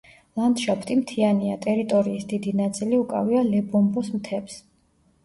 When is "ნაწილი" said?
2.63-2.97